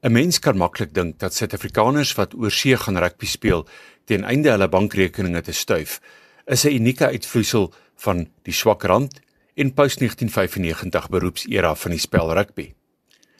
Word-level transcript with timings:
'n 0.00 0.12
Mens 0.12 0.38
kan 0.38 0.56
maklik 0.56 0.92
dink 0.94 1.18
dat 1.18 1.34
Suid-Afrikaners 1.34 2.12
wat 2.14 2.34
oorsee 2.34 2.76
gaan 2.78 2.98
rugby 3.02 3.26
speel 3.26 3.64
teen 4.06 4.22
einde 4.24 4.52
hulle 4.54 4.68
bankrekeninge 4.70 5.40
te 5.42 5.52
stuif, 5.52 5.98
is 6.46 6.64
'n 6.64 6.76
unieke 6.78 7.06
uitvloeisel 7.06 7.72
van 7.96 8.28
die 8.42 8.52
swak 8.54 8.82
rand 8.82 9.20
en 9.56 9.74
post-1995 9.74 11.08
beroepsera 11.10 11.74
van 11.74 11.90
die 11.90 12.00
spel 12.00 12.32
rugby. 12.32 12.74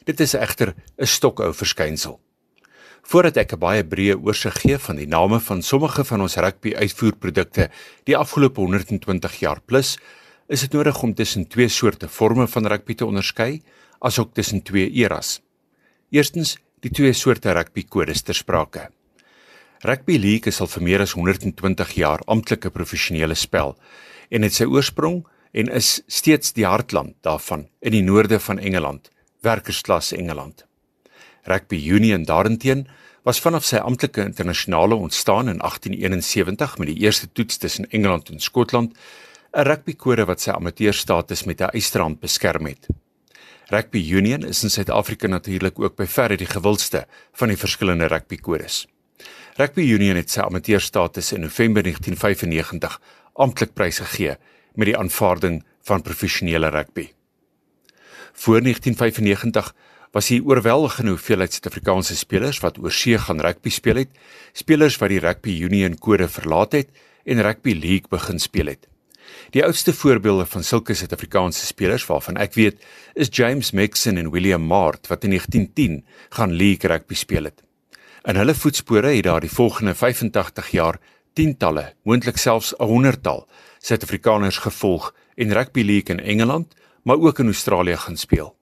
Dit 0.03 0.19
is 0.19 0.33
egter 0.33 0.75
'n 0.97 1.05
stokou 1.05 1.53
verskynsel. 1.53 2.19
Voordat 3.03 3.37
ek 3.37 3.53
'n 3.53 3.59
baie 3.59 3.83
breë 3.83 4.19
oorsig 4.19 4.61
gee 4.61 4.77
van 4.77 4.95
die 4.95 5.07
name 5.07 5.39
van 5.39 5.61
sommige 5.61 6.03
van 6.03 6.21
ons 6.21 6.35
rugby 6.35 6.75
uitvoerprodukte 6.75 7.69
die 8.03 8.17
afgelope 8.17 8.59
120 8.59 9.39
jaar 9.39 9.61
plus, 9.61 9.97
is 10.49 10.61
dit 10.61 10.73
nodig 10.73 11.03
om 11.03 11.13
tussen 11.13 11.47
twee 11.47 11.69
soorte 11.69 12.09
forme 12.09 12.47
van 12.47 12.67
rugby 12.67 12.95
te 12.95 13.05
onderskei, 13.05 13.61
asook 13.99 14.33
tussen 14.33 14.61
twee 14.61 14.91
eras. 14.91 15.41
Eerstens, 16.09 16.55
die 16.81 16.89
twee 16.89 17.13
soorte 17.13 17.53
rugby 17.53 17.83
kodes 17.85 18.23
ter 18.25 18.33
sprake. 18.33 18.87
Rugby 19.85 20.15
League 20.17 20.49
is 20.49 20.57
al 20.59 20.69
vir 20.71 20.83
meer 20.83 21.01
as 21.03 21.11
120 21.13 21.91
jaar 21.99 22.23
amptelike 22.25 22.71
professionele 22.73 23.35
spel 23.37 23.75
en 24.33 24.41
het 24.41 24.55
sy 24.57 24.65
oorsprong 24.65 25.19
en 25.53 25.69
is 25.69 25.99
steeds 26.09 26.55
die 26.57 26.65
hartland 26.65 27.13
daarvan 27.25 27.67
in 27.85 27.93
die 27.93 28.01
noorde 28.01 28.39
van 28.41 28.57
Engeland, 28.57 29.11
werkersklas 29.45 30.09
Engeland. 30.17 30.65
Rugby 31.45 31.77
Union 31.77 32.25
daarenteen 32.25 32.87
was 33.23 33.41
vanaf 33.43 33.67
sy 33.69 33.77
amptelike 33.77 34.25
internasionale 34.25 34.97
ontstaan 34.97 35.51
in 35.53 35.61
1871 35.61 36.77
met 36.81 36.89
die 36.89 37.03
eerste 37.05 37.29
toets 37.31 37.61
tussen 37.61 37.85
Engeland 37.93 38.33
en 38.33 38.41
Skotland 38.41 38.97
'n 39.53 39.61
rugbykode 39.61 40.25
wat 40.25 40.41
sy 40.41 40.57
amateurstatus 40.57 41.45
met 41.45 41.61
'n 41.61 41.69
eisterhand 41.77 42.19
beskerm 42.19 42.65
het. 42.65 42.89
Rugby 43.69 43.99
Union 44.01 44.41
is 44.49 44.63
in 44.65 44.71
Suid-Afrika 44.73 45.27
natuurlik 45.29 45.77
ook 45.77 45.93
by 45.93 46.07
verre 46.09 46.39
die 46.41 46.47
gewildste 46.49 47.03
van 47.37 47.51
die 47.51 47.57
verskillende 47.61 48.07
rugbykodes. 48.09 48.87
Rugby 49.59 49.85
Union 49.93 50.17
het 50.17 50.33
sy 50.33 50.41
amateurstatus 50.41 51.29
in 51.37 51.45
November 51.45 51.85
1995 51.85 52.95
amptelik 53.37 53.75
prysgegee 53.77 54.39
met 54.73 54.89
die 54.89 54.97
aanvaarding 54.97 55.61
van 55.85 56.01
professionele 56.01 56.73
rugby. 56.73 57.11
Voor 58.33 58.65
1995 58.65 59.73
was 60.17 60.33
hier 60.33 60.49
oorweldigende 60.49 61.13
hoeveelheid 61.13 61.53
Suid-Afrikaanse 61.53 62.17
spelers 62.17 62.65
wat 62.65 62.81
oorsee 62.81 63.21
gaan 63.21 63.45
rugby 63.45 63.69
speel 63.69 64.01
het, 64.01 64.09
spelers 64.53 64.97
wat 64.97 65.13
die 65.13 65.21
Rugby 65.21 65.59
Union 65.61 66.01
kode 66.01 66.25
verlaat 66.25 66.73
het 66.73 66.89
en 67.23 67.45
Rugby 67.45 67.77
League 67.77 68.09
begin 68.09 68.41
speel 68.41 68.73
het. 68.73 68.89
Die 69.49 69.63
oudste 69.65 69.93
voorbeelde 69.93 70.45
van 70.45 70.63
sulke 70.63 70.93
Suid-Afrikaanse 70.93 71.65
spelers 71.65 72.05
waarvan 72.05 72.37
ek 72.37 72.53
weet, 72.53 72.83
is 73.13 73.31
James 73.31 73.71
Mixon 73.71 74.17
en 74.17 74.31
William 74.31 74.61
Mart 74.61 75.07
wat 75.07 75.23
in 75.23 75.29
1910 75.35 76.05
gaan 76.29 76.53
league 76.53 76.89
rugby 76.91 77.15
speel 77.15 77.49
het. 77.49 77.63
In 78.27 78.35
hulle 78.35 78.53
voetspore 78.53 79.15
het 79.15 79.23
daar 79.23 79.41
die 79.41 79.51
volgende 79.51 79.95
85 79.95 80.69
jaar 80.75 80.99
tientalle, 81.33 81.93
moontlik 82.03 82.37
selfs 82.37 82.73
'n 82.77 82.83
honderdtal 82.83 83.47
Suid-Afrikaners 83.79 84.57
gevolg 84.57 85.13
en 85.35 85.53
rugby 85.53 85.81
league 85.81 86.15
in 86.15 86.23
Engeland, 86.23 86.75
maar 87.03 87.17
ook 87.17 87.39
in 87.39 87.45
Australië 87.45 87.97
gaan 87.97 88.17
speel. 88.17 88.55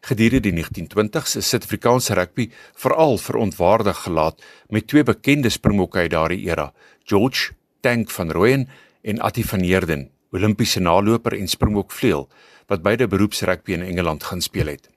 Gedurende 0.00 0.50
die 0.50 0.64
1920s 0.64 1.36
is 1.36 1.48
Suid-Afrikaanse 1.48 2.14
rugby 2.14 2.50
veral 2.74 3.18
verontwaardig 3.18 3.98
gelaat 4.02 4.42
met 4.68 4.86
twee 4.86 5.02
bekende 5.02 5.48
springbokke 5.48 5.98
uit 5.98 6.10
daardie 6.10 6.40
era, 6.48 6.72
George 7.04 7.52
Tank 7.80 8.10
van 8.10 8.30
Rooyen 8.30 8.68
en 9.02 9.20
Attie 9.20 9.46
van 9.46 9.60
Heerden, 9.60 10.10
Olimpiese 10.30 10.80
naloper 10.80 11.34
en 11.36 11.48
springbok 11.48 11.92
vleuel 11.92 12.28
wat 12.70 12.82
beide 12.82 13.06
beroepsrugby 13.06 13.72
in 13.72 13.82
Engeland 13.82 14.24
gaan 14.24 14.40
speel 14.40 14.66
het. 14.66 14.88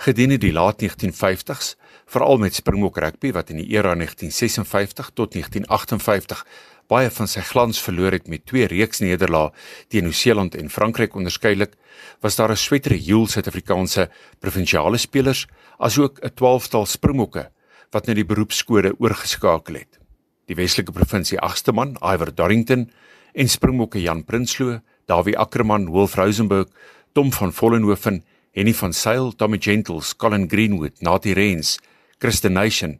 Gedurende 0.00 0.38
die 0.38 0.52
laat 0.52 0.82
1950s, 0.82 1.74
veral 2.06 2.38
met 2.38 2.54
springbok 2.54 2.98
rugby 2.98 3.32
wat 3.32 3.50
in 3.50 3.60
die 3.60 3.68
era 3.74 3.94
1956 3.94 5.10
tot 5.14 5.32
1958 5.32 6.44
baie 6.90 7.10
van 7.14 7.28
sy 7.30 7.42
glans 7.46 7.78
verloor 7.82 8.16
het 8.16 8.26
met 8.28 8.46
twee 8.50 8.66
reeks 8.70 9.02
nederlae 9.04 9.52
teen 9.92 10.08
Nieu-Seeland 10.08 10.56
en 10.58 10.70
Frankryk 10.70 11.14
onderskeidelik, 11.14 11.76
was 12.20 12.36
daar 12.36 12.50
'n 12.50 12.56
swetere 12.56 12.96
heel 12.96 13.26
Suid-Afrikaanse 13.26 14.10
provinsiale 14.40 14.98
spelers 14.98 15.46
asook 15.78 16.18
'n 16.22 16.34
12-tal 16.34 16.86
springbokke 16.86 17.50
wat 17.90 18.06
na 18.06 18.14
die 18.14 18.24
beroepskode 18.24 18.94
oorgeskakel 18.98 19.74
het. 19.74 19.98
Die 20.46 20.56
Weselike 20.56 20.92
provinsie 20.92 21.38
agste 21.38 21.72
man, 21.72 21.96
Iver 22.02 22.34
Dorrington, 22.34 22.90
en 23.32 23.48
Springbokke 23.48 24.00
Jan 24.00 24.24
Prinsloo, 24.24 24.80
Dawie 25.06 25.36
Ackerman, 25.38 25.88
Wolf 25.90 26.14
Rosenburg, 26.14 26.68
Tom 27.12 27.32
van 27.32 27.52
Vollenhoven, 27.52 28.22
Henny 28.52 28.74
van 28.74 28.92
Sail, 28.92 29.32
Tommy 29.36 29.58
Gentles, 29.58 30.16
Colin 30.16 30.48
Greenwood, 30.48 31.00
Natie 31.00 31.34
Rens, 31.34 31.78
Christen 32.18 32.52
Nation, 32.52 32.98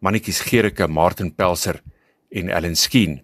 Mannetjies 0.00 0.40
Gericke, 0.40 0.88
Martin 0.88 1.34
Pelser 1.34 1.82
en 2.30 2.48
Ellen 2.48 2.76
Skeen. 2.76 3.20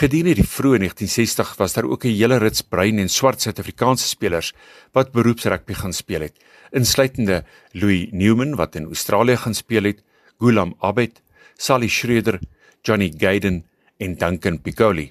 Gedurende 0.00 0.38
die 0.38 0.46
vroeë 0.46 0.78
1960 0.78 1.56
was 1.58 1.74
daar 1.74 1.84
ook 1.84 2.04
'n 2.04 2.14
hele 2.14 2.38
rits 2.38 2.62
bruin 2.62 2.98
en 2.98 3.08
swart 3.08 3.40
Suid-Afrikaanse 3.40 4.06
spelers 4.06 4.52
wat 4.92 5.12
beroepsrugby 5.12 5.74
gaan 5.74 5.92
speel 5.92 6.20
het, 6.20 6.36
insluitende 6.72 7.44
Louis 7.72 8.08
Newman 8.12 8.56
wat 8.56 8.76
in 8.76 8.86
Australië 8.86 9.36
gaan 9.36 9.54
speel 9.54 9.84
het, 9.84 10.02
Gulam 10.38 10.74
Abed, 10.78 11.22
Sally 11.56 11.88
Schroeder, 11.88 12.40
Johnny 12.82 13.12
Gayden 13.16 13.64
en 14.00 14.16
Duncan 14.16 14.60
Piccoli. 14.64 15.10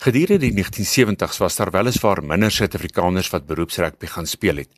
Gedurende 0.00 0.44
die 0.44 0.52
1970s 0.56 1.40
was 1.40 1.56
daar 1.56 1.72
weliswaar 1.72 2.22
minder 2.24 2.52
Suid-Afrikaners 2.52 3.30
wat 3.32 3.46
beroepsrugby 3.48 4.08
gaan 4.12 4.28
speel 4.28 4.64
het, 4.64 4.72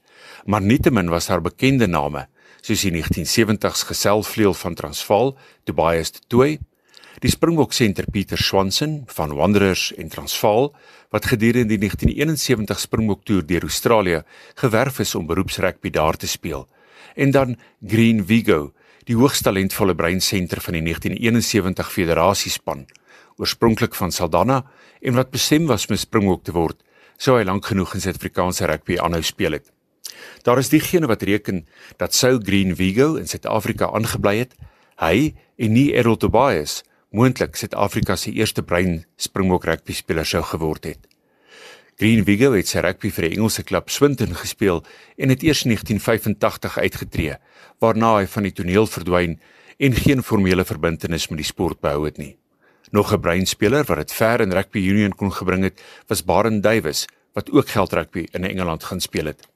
maar 0.47 0.62
nietemin 0.62 1.10
was 1.10 1.26
daar 1.31 1.42
bekende 1.42 1.87
name 1.87 2.26
soos 2.62 2.82
die 2.82 2.92
1970s 2.92 3.87
geselvleuel 3.87 4.54
van 4.54 4.75
Transvaal, 4.75 5.37
Tobias 5.64 6.10
de 6.12 6.20
Tooi, 6.26 6.58
die 7.22 7.31
Springbok 7.31 7.72
senter 7.72 8.06
Pieter 8.10 8.38
Swanson 8.38 9.03
van 9.14 9.34
Wanderers 9.34 9.92
en 9.98 10.10
Transvaal 10.10 10.72
wat 11.14 11.26
gedurende 11.26 11.75
die 11.75 11.81
1971 11.87 12.82
Springbok 12.82 13.25
toer 13.25 13.47
deur 13.47 13.66
Australië 13.66 14.22
gewerf 14.54 14.98
is 14.98 15.14
om 15.14 15.26
beroepsrugby 15.26 15.91
daar 15.91 16.16
te 16.16 16.28
speel, 16.28 16.66
en 17.14 17.31
dan 17.31 17.56
Green 17.82 18.26
Vigo 18.26 18.72
die 19.08 19.16
hoogs 19.16 19.41
talentvolle 19.41 19.94
breinsenter 19.96 20.60
van 20.60 20.76
die 20.76 20.82
1971 20.84 21.92
federasiespan, 21.94 22.84
oorspronklik 23.41 23.94
van 23.96 24.12
Saldanha 24.12 24.58
en 25.00 25.16
wat 25.16 25.30
besem 25.32 25.64
was 25.70 25.86
om 25.88 25.96
springbok 25.96 26.44
te 26.44 26.52
word, 26.52 26.82
sou 27.16 27.38
hy 27.38 27.46
lank 27.48 27.70
genoeg 27.70 27.94
in 27.96 28.04
Suid-Afrikaanse 28.04 28.69
rugby 28.69 28.98
aanhou 29.00 29.22
speel 29.24 29.56
het. 29.56 29.70
Daar 30.44 30.60
is 30.60 30.69
diegene 30.69 31.08
wat 31.08 31.24
reken 31.24 31.64
dat 31.96 32.14
sou 32.14 32.36
Green 32.44 32.76
Vigo 32.76 33.14
in 33.16 33.30
Suid-Afrika 33.30 33.88
aangebly 33.96 34.42
het, 34.42 34.52
hy 35.00 35.32
en 35.56 35.72
nie 35.72 35.88
Errol 35.96 36.20
Tobias 36.20 36.82
moontlik 37.08 37.56
Suid-Afrika 37.56 38.16
se 38.16 38.34
eerste 38.36 38.62
brein 38.62 39.06
springbok 39.16 39.64
rugby 39.64 39.96
speler 39.96 40.28
sou 40.28 40.44
geword 40.44 40.84
het. 40.84 41.08
Green 41.98 42.20
Vigo 42.22 42.53
het 42.54 42.69
sy 42.70 42.78
rugby 42.84 43.10
vir 43.10 43.25
die 43.26 43.34
Engelse 43.34 43.64
klub 43.66 43.88
Swinton 43.91 44.36
gespeel 44.38 44.84
en 45.19 45.32
het 45.32 45.42
eers 45.42 45.64
1985 45.66 46.76
uitgetree, 46.78 47.38
waarna 47.82 48.12
hy 48.20 48.28
van 48.31 48.47
die 48.47 48.53
toneel 48.54 48.86
verdwyn 48.86 49.34
en 49.82 49.97
geen 49.98 50.22
formele 50.22 50.62
verbintenis 50.69 51.26
met 51.26 51.42
die 51.42 51.48
sport 51.48 51.82
behou 51.82 52.04
het 52.06 52.22
nie. 52.22 52.37
Nog 52.94 53.10
'n 53.12 53.20
breinspeler 53.20 53.82
wat 53.91 53.98
dit 53.98 54.12
ver 54.12 54.41
in 54.41 54.54
rugby 54.54 54.78
union 54.78 55.12
kon 55.12 55.32
gebring 55.32 55.64
het, 55.64 55.82
was 56.06 56.22
Baron 56.22 56.60
Davies, 56.60 57.06
wat 57.34 57.50
ook 57.50 57.69
geld 57.69 57.92
rugby 57.92 58.28
in 58.31 58.44
Engeland 58.44 58.84
gaan 58.84 59.00
speel 59.00 59.26
het. 59.26 59.48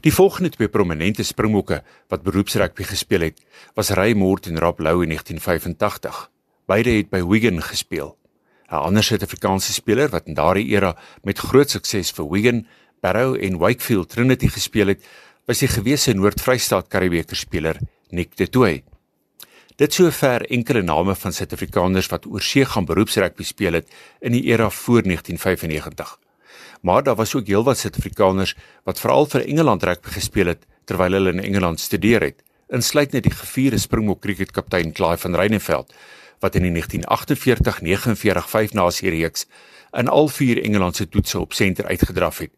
Die 0.00 0.12
volgende 0.12 0.50
twee 0.50 0.68
prominente 0.68 1.22
springbokke 1.22 1.82
wat 2.08 2.22
beroepsrugby 2.22 2.82
gespeel 2.82 3.20
het, 3.20 3.40
was 3.74 3.90
Ray 3.90 4.12
Moore 4.12 4.50
en 4.50 4.58
Rob 4.58 4.80
Lou 4.80 5.02
in 5.02 5.08
1985. 5.08 6.30
Beide 6.66 6.90
het 6.90 7.08
by 7.08 7.24
Wigan 7.24 7.62
gespeel. 7.62 8.18
'n 8.72 8.86
ander 8.88 9.04
Suid-Afrikaanse 9.04 9.72
speler 9.72 10.08
wat 10.08 10.26
in 10.26 10.34
daardie 10.34 10.70
era 10.72 10.94
met 11.22 11.38
groot 11.38 11.70
sukses 11.70 12.10
vir 12.16 12.28
Wigan, 12.28 12.66
Barrow 13.00 13.36
en 13.36 13.58
Wakefield 13.58 14.08
Trinity 14.08 14.48
gespeel 14.48 14.94
het, 14.94 15.04
was 15.46 15.60
die 15.60 15.68
gewese 15.68 16.14
Noord-Vrystaat 16.14 16.88
Karibeker 16.88 17.36
speler 17.36 17.76
Nick 18.10 18.36
de 18.36 18.48
Tooy. 18.48 18.82
Dit 19.76 19.92
sover 19.92 20.46
enkele 20.50 20.82
name 20.82 21.14
van 21.14 21.32
Suid-Afrikaners 21.32 22.08
wat 22.12 22.26
oorsee 22.26 22.64
gaan 22.64 22.88
beroepsrugby 22.88 23.44
speel 23.44 23.72
het 23.72 23.92
in 24.20 24.32
die 24.32 24.44
era 24.48 24.70
voor 24.70 25.02
1995. 25.02 26.18
Maar 26.80 27.02
daar 27.02 27.16
was 27.16 27.34
ook 27.34 27.46
heelwat 27.46 27.78
Suid-Afrikaners 27.78 28.56
wat 28.84 29.00
veral 29.00 29.26
vir 29.26 29.46
Engeland 29.46 29.82
rugby 29.82 30.16
gespeel 30.16 30.46
het 30.46 30.64
terwyl 30.84 31.12
hulle 31.12 31.32
in 31.32 31.44
Engeland 31.44 31.80
studeer 31.80 32.20
het, 32.20 32.42
insluitend 32.68 33.22
die 33.22 33.36
gevierde 33.36 33.78
Springbok 33.78 34.20
kriketkaptein 34.20 34.92
Clive 34.92 35.28
van 35.28 35.36
Reyneveld 35.36 35.92
wat 36.42 36.58
in 36.58 36.66
die 36.66 36.74
1948-49 36.74 38.50
vyf 38.50 38.74
nasie 38.74 39.10
reeks 39.14 39.46
in 39.98 40.08
al 40.08 40.28
vier 40.28 40.62
Engelandse 40.62 41.08
toetse 41.08 41.38
op 41.38 41.54
senter 41.54 41.86
uitgedraf 41.86 42.42
het 42.42 42.52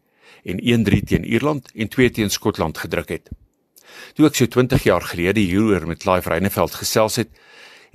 en 0.45 0.61
1-3 0.61 1.01
teen 1.09 1.25
Ierland 1.25 1.71
en 1.73 1.89
2 1.89 2.11
teen 2.11 2.29
Skotland 2.29 2.77
gedruk 2.77 3.09
het. 3.09 3.29
Toe 4.13 4.27
ek 4.29 4.37
so 4.37 4.45
20 4.45 4.83
jaar 4.85 5.01
gelede 5.01 5.41
hieroor 5.41 5.87
met 5.89 6.03
Clive 6.03 6.29
Reineveld 6.29 6.77
gesels 6.77 7.17
het, 7.21 7.31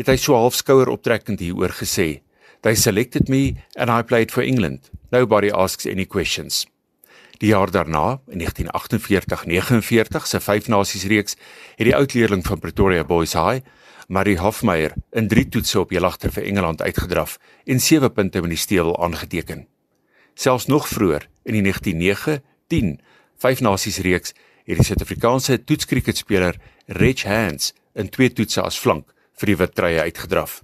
het 0.01 0.11
hy 0.11 0.17
so 0.19 0.35
half 0.35 0.59
skouer 0.59 0.91
optrekkend 0.91 1.41
hieroor 1.41 1.75
gesê: 1.79 2.23
"They 2.63 2.75
selected 2.75 3.29
me 3.29 3.55
and 3.77 3.91
I 3.91 4.03
played 4.03 4.33
for 4.33 4.43
England. 4.43 4.91
Nobody 5.11 5.51
asks 5.51 5.87
any 5.87 6.07
questions." 6.07 6.67
Die 7.41 7.49
jaar 7.49 7.71
daarna, 7.71 8.21
in 8.29 8.39
1948-49 8.39 10.27
se 10.27 10.41
Vyf 10.41 10.69
Nasies 10.69 11.05
reeks, 11.05 11.37
het 11.77 11.87
die 11.87 11.97
oud 11.97 12.13
leerling 12.15 12.45
van 12.47 12.59
Pretoria 12.59 13.05
Boys 13.05 13.33
High, 13.33 13.65
Marie 14.11 14.39
Hofmeyer, 14.39 14.97
in 15.15 15.29
3 15.29 15.45
toetse 15.55 15.77
op 15.79 15.93
heelagter 15.95 16.33
vir 16.35 16.49
Engeland 16.51 16.81
uitgedraf 16.83 17.37
en 17.63 17.79
7 17.81 18.11
punte 18.11 18.41
met 18.43 18.51
die 18.51 18.59
stewel 18.59 18.97
aangeteken. 18.99 19.69
Selfs 20.35 20.67
nog 20.67 20.89
vroeër, 20.91 21.29
in 21.47 21.55
die 21.55 21.63
1909-10 21.69 22.91
Vyf 23.39 23.63
Nasies 23.63 24.01
reeks, 24.03 24.35
het 24.67 24.83
die 24.83 24.89
Suid-Afrikaanse 24.89 25.61
toetskriketspeler 25.63 26.59
Reg 26.87 27.23
Hans 27.23 27.71
in 27.95 28.11
2 28.11 28.35
toetse 28.35 28.67
as 28.67 28.83
flank 28.83 29.15
vir 29.39 29.53
die 29.53 29.59
Wittrye 29.63 30.03
uitgedraf. 30.03 30.59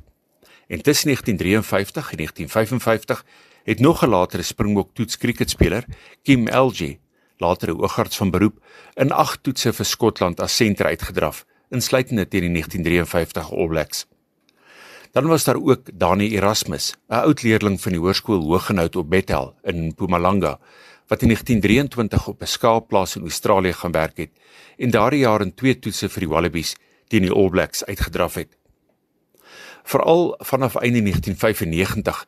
En 0.67 0.83
tussen 0.83 1.15
1953 1.15 2.11
en 2.11 2.19
1955 2.27 3.25
het 3.63 3.81
nog 3.81 4.03
'n 4.03 4.11
latere 4.11 4.43
Springbok 4.43 4.91
toetskriketspeler, 4.95 5.85
Kim 6.23 6.49
Elgie, 6.49 6.99
latere 7.39 7.79
oogarts 7.79 8.17
van 8.17 8.31
beroep, 8.31 8.59
in 8.95 9.13
8 9.13 9.43
toetse 9.43 9.73
vir 9.73 9.87
Skotland 9.87 10.41
as 10.41 10.57
senter 10.57 10.87
uitgedraf, 10.87 11.47
insluitende 11.71 12.29
teen 12.29 12.47
die 12.47 12.53
1953 12.53 13.53
All 13.53 13.69
Blacks. 13.69 14.07
Dan 15.13 15.27
was 15.27 15.45
daar 15.45 15.57
ook 15.57 15.89
Dani 15.95 16.29
Erasmus, 16.37 16.95
'n 17.09 17.15
oud 17.15 17.43
leerling 17.43 17.81
van 17.81 17.93
die 17.93 18.01
hoërskool 18.01 18.43
Hooggenhout 18.43 18.97
op 18.97 19.11
Bethel 19.11 19.55
in 19.63 19.87
Mpumalanga, 19.87 20.59
wat 21.07 21.23
in 21.23 21.29
1923 21.29 22.27
op 22.29 22.43
'n 22.43 22.47
skaapplaas 22.47 23.17
in 23.17 23.23
Australië 23.23 23.73
gaan 23.73 23.93
werk 23.93 24.17
het 24.17 24.31
en 24.77 24.91
daardie 24.91 25.21
jaar 25.21 25.41
in 25.41 25.55
twee 25.55 25.79
toetse 25.79 26.09
vir 26.09 26.21
die 26.21 26.29
Wallabies 26.29 26.75
teen 27.09 27.23
die 27.23 27.33
All 27.33 27.49
Blacks 27.49 27.85
uitgedraf 27.85 28.35
het. 28.35 28.57
Veral 29.83 30.35
vanaf 30.39 30.75
einde 30.75 31.01
1995 31.01 32.27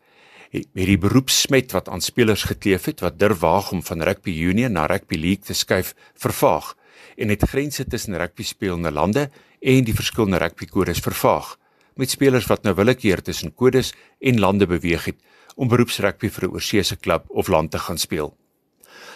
het 0.51 0.67
die 0.73 0.99
beroepsmet 0.99 1.73
wat 1.73 1.89
aan 1.89 2.01
spelers 2.01 2.43
gekleef 2.43 2.85
het 2.85 3.01
wat 3.01 3.19
durf 3.19 3.39
waag 3.39 3.73
om 3.73 3.83
van 3.83 4.03
rugby 4.03 4.31
union 4.31 4.73
na 4.73 4.87
rugby 4.87 5.17
league 5.17 5.45
te 5.45 5.55
skuif 5.55 5.95
vervaag 6.15 6.75
en 7.17 7.29
het 7.29 7.49
grense 7.49 7.85
tussen 7.85 8.17
rugby 8.19 8.43
spelende 8.43 8.91
lande 8.91 9.31
en 9.61 9.85
die 9.85 9.95
verskillende 9.95 10.39
rugby 10.39 10.67
kodes 10.67 11.01
vervaag 11.05 11.57
met 11.99 12.11
spelers 12.11 12.47
wat 12.47 12.63
nou 12.63 12.75
willekeer 12.79 13.23
tussen 13.23 13.55
kodes 13.55 13.93
en 14.21 14.39
lande 14.39 14.67
beweeg 14.67 15.05
het 15.11 15.19
om 15.57 15.69
beroepsrugby 15.69 16.31
vir 16.31 16.45
'n 16.49 16.53
oorsese 16.55 16.97
klub 16.97 17.25
of 17.29 17.49
land 17.49 17.71
te 17.71 17.79
gaan 17.79 17.99
speel. 17.99 18.37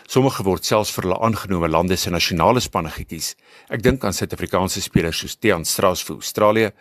Sommige 0.07 0.43
word 0.43 0.65
selfs 0.65 0.91
vir 0.91 1.03
hulle 1.05 1.21
aangenome 1.21 1.69
lande 1.69 1.97
se 1.97 2.11
nasionale 2.11 2.61
spanne 2.61 2.91
gekies. 2.91 3.37
Ek 3.71 3.83
dink 3.83 4.05
aan 4.05 4.13
Suid-Afrikaanse 4.13 4.81
spelers 4.81 5.19
soos 5.19 5.37
Tiaan 5.37 5.65
Strauss 5.65 6.03
vir 6.03 6.15
Australië, 6.15 6.73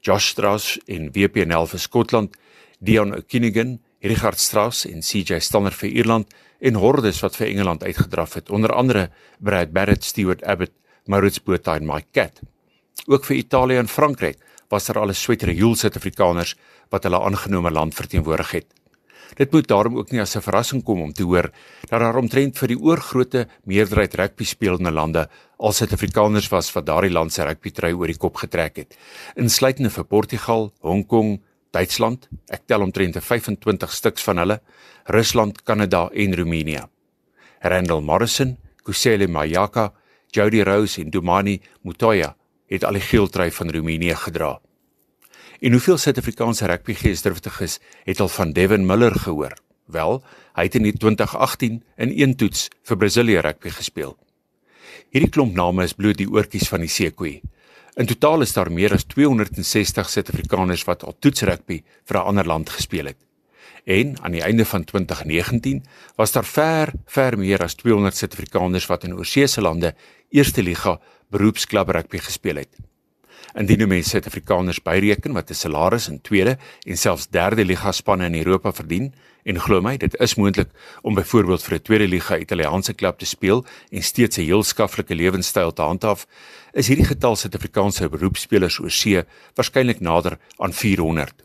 Josh 0.00 0.28
Strauss 0.28 0.78
en 0.86 1.12
WPNL 1.12 1.66
vir 1.66 1.80
Skotland, 1.80 2.36
Dion 2.80 3.14
O'Kinigan 3.14 3.78
Richard 4.04 4.38
Strauss 4.38 4.84
en 4.84 5.00
CJ 5.00 5.38
Stanner 5.40 5.72
vir 5.72 5.88
Ierland 5.88 6.32
en 6.60 6.76
hordes 6.76 7.22
wat 7.24 7.38
vir 7.38 7.48
Engeland 7.48 7.84
uitgedraf 7.86 8.34
het, 8.36 8.50
onder 8.52 8.74
andere 8.76 9.06
Brad 9.40 9.72
Barrett, 9.72 10.04
Stewart 10.04 10.44
Abbott, 10.44 10.74
Maurits 11.08 11.40
Botha 11.40 11.78
en 11.78 11.86
Mike 11.88 12.12
Cat. 12.12 12.42
Ook 13.08 13.24
vir 13.24 13.36
Italië 13.36 13.80
en 13.80 13.88
Frankryk 13.88 14.42
was 14.68 14.86
daar 14.86 15.00
al 15.00 15.08
'n 15.08 15.14
sweterjoel 15.14 15.74
Suid-Afrikaners 15.74 16.54
wat 16.90 17.02
hulle 17.02 17.20
aangenome 17.20 17.70
land 17.70 17.94
verteenwoordig 17.94 18.50
het. 18.50 18.66
Dit 19.34 19.52
moet 19.52 19.68
daarom 19.68 19.96
ook 19.96 20.10
nie 20.10 20.20
as 20.20 20.36
'n 20.36 20.40
verrassing 20.40 20.82
kom 20.84 21.00
om 21.00 21.12
te 21.12 21.22
hoor 21.22 21.50
dat 21.88 22.00
daar 22.00 22.16
omtrent 22.16 22.58
vir 22.58 22.68
die 22.68 22.78
oorgrootste 22.80 23.48
meerderheid 23.64 24.14
rugby 24.14 24.44
spelende 24.44 24.90
lande 24.90 25.28
al 25.56 25.72
Suid-Afrikaners 25.72 26.48
was 26.48 26.72
wat 26.72 26.86
daardie 26.86 27.10
land 27.10 27.32
se 27.32 27.42
rugby 27.42 27.70
trui 27.70 27.92
oor 27.92 28.06
die 28.06 28.18
kop 28.18 28.36
getrek 28.36 28.76
het, 28.76 28.96
insluitende 29.34 29.90
vir 29.90 30.04
Portugal, 30.04 30.72
Hong 30.80 31.06
Kong, 31.06 31.40
Duitsland, 31.74 32.28
ek 32.54 32.68
tel 32.70 32.84
omtrent 32.84 33.18
25 33.18 33.92
stuks 33.92 34.22
van 34.26 34.38
hulle, 34.42 34.60
Rusland, 35.10 35.62
Kanada 35.66 36.06
en 36.12 36.36
Roemenië. 36.38 36.84
Randall 37.64 38.04
Morrison, 38.04 38.56
Kusele 38.84 39.26
Mayaka, 39.26 39.90
Jody 40.34 40.62
Rose 40.62 41.00
en 41.00 41.10
Dumani 41.10 41.60
Mutoya 41.82 42.34
het 42.70 42.84
al 42.84 42.98
die 42.98 43.04
geeltrui 43.04 43.50
van 43.54 43.70
Roemenië 43.70 44.14
gedra. 44.26 44.54
En 45.60 45.72
hoeveel 45.72 45.98
Suid-Afrikaanse 45.98 46.66
rugbygeesdriftiges 46.66 47.78
het 48.04 48.20
al 48.20 48.28
van 48.28 48.52
Devin 48.52 48.86
Miller 48.86 49.14
gehoor? 49.14 49.54
Wel, 49.86 50.22
hy 50.56 50.66
het 50.66 50.74
in 50.74 50.86
2018 50.92 51.82
in 51.96 52.12
een 52.14 52.36
toets 52.36 52.68
vir 52.82 52.96
Brasilië 52.96 53.42
rugby 53.44 53.70
gespeel. 53.70 54.16
Hierdie 55.10 55.30
klomp 55.30 55.54
name 55.54 55.84
is 55.84 55.94
bloot 55.94 56.18
die 56.18 56.28
oortjies 56.30 56.68
van 56.68 56.82
die 56.82 56.90
seekoei. 56.90 57.40
In 57.94 58.06
totaal 58.10 58.42
is 58.42 58.52
daar 58.52 58.72
meer 58.74 58.90
as 58.92 59.04
260 59.06 60.08
Suid-Afrikaners 60.10 60.82
wat 60.88 61.04
al 61.06 61.14
toetsrugby 61.22 61.76
vir 62.10 62.16
'n 62.18 62.26
ander 62.30 62.46
land 62.46 62.70
gespeel 62.70 63.06
het. 63.06 63.20
En 63.84 64.16
aan 64.22 64.32
die 64.32 64.42
einde 64.42 64.64
van 64.64 64.84
2019 64.84 65.84
was 66.16 66.32
daar 66.32 66.44
ver, 66.44 66.92
ver 67.06 67.38
meer 67.38 67.62
as 67.62 67.74
200 67.74 68.16
Suid-Afrikaners 68.16 68.86
wat 68.86 69.04
in 69.04 69.14
oorsese 69.14 69.60
lande 69.60 69.94
Eerste 70.30 70.62
Liga 70.62 71.00
beroepsklub 71.30 71.88
rugby 71.88 72.18
gespeel 72.18 72.56
het. 72.56 72.76
Indien 73.52 73.88
mense 73.88 74.08
Suid-Afrikaners 74.08 74.82
byreken 74.82 75.32
wat 75.32 75.50
'n 75.50 75.54
salaris 75.54 76.08
in 76.08 76.20
tweede 76.20 76.58
en 76.86 76.96
selfs 76.96 77.28
derde 77.28 77.64
liga 77.64 77.92
spanne 77.92 78.24
in 78.26 78.34
Europa 78.34 78.72
verdien, 78.72 79.12
en 79.44 79.60
glo 79.60 79.80
my, 79.80 79.96
dit 80.00 80.16
is 80.20 80.34
moontlik 80.40 80.70
om 81.02 81.14
byvoorbeeld 81.14 81.62
vir 81.62 81.74
'n 81.74 81.82
tweede 81.82 82.08
liga 82.08 82.38
Italiaanse 82.38 82.94
klub 82.94 83.18
te 83.18 83.26
speel 83.26 83.64
en 83.90 84.02
steeds 84.02 84.38
'n 84.38 84.44
heel 84.44 84.62
skaflike 84.62 85.14
lewenstyl 85.14 85.72
te 85.72 85.82
handhaaf, 85.82 86.26
is 86.72 86.88
hierdie 86.88 87.06
getal 87.06 87.36
Suid-Afrikaanse 87.36 88.08
beroepspelers 88.08 88.80
oor 88.80 88.90
see 88.90 89.22
waarskynlik 89.54 90.00
nader 90.00 90.38
aan 90.58 90.72
400. 90.72 91.44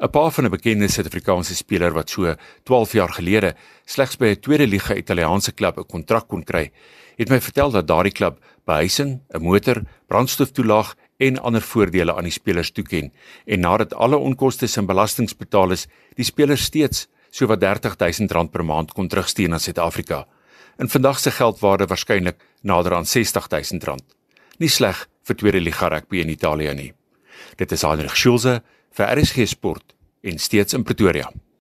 'n 0.00 0.10
Paar 0.10 0.30
van 0.30 0.44
'n 0.44 0.50
bekende 0.50 0.88
Suid-Afrikaanse 0.88 1.54
speler 1.54 1.92
wat 1.92 2.10
so 2.10 2.34
12 2.64 2.92
jaar 2.92 3.12
gelede 3.12 3.54
slegs 3.84 4.16
by 4.16 4.26
'n 4.26 4.40
tweede 4.40 4.66
liga 4.66 4.94
Italiaanse 4.94 5.52
klub 5.52 5.78
'n 5.78 5.86
kontrak 5.86 6.28
kon 6.28 6.44
kry, 6.44 6.72
het 7.16 7.28
my 7.28 7.40
vertel 7.40 7.70
dat 7.70 7.86
daardie 7.86 8.12
klub 8.12 8.38
behuising, 8.64 9.20
'n 9.30 9.42
motor, 9.42 9.82
brandstoftoelaag 10.08 10.94
en 11.16 11.38
ander 11.38 11.62
voordele 11.62 12.14
aan 12.14 12.26
die 12.26 12.34
spelers 12.34 12.70
toeken 12.70 13.12
en 13.44 13.60
nadat 13.60 13.94
alle 13.94 14.16
onkoste 14.16 14.68
en 14.80 14.86
belastings 14.86 15.36
betaal 15.36 15.70
is, 15.70 15.86
die 16.16 16.24
spelers 16.24 16.64
steeds 16.64 17.06
sowat 17.30 17.62
R30000 17.62 18.50
per 18.50 18.64
maand 18.64 18.92
kon 18.92 19.08
terugstuur 19.08 19.48
na 19.48 19.58
Suid-Afrika. 19.58 20.24
In 20.78 20.88
vandag 20.88 21.18
se 21.18 21.30
geldwaarde 21.30 21.86
waarskynlik 21.86 22.38
nader 22.62 22.94
aan 22.94 23.06
R60000. 23.06 24.02
Nie 24.58 24.70
sleg 24.70 25.06
vir 25.26 25.36
tweede 25.36 25.60
liga 25.60 25.88
rugby 25.88 26.22
in 26.22 26.30
Italië 26.30 26.74
nie. 26.74 26.92
Dit 27.58 27.72
is 27.72 27.82
Heinrich 27.82 28.16
Schulze 28.16 28.60
vir 28.94 29.10
RSG 29.16 29.46
Sport 29.50 29.94
en 30.22 30.38
steeds 30.38 30.74
in 30.74 30.84
Pretoria. 30.84 31.30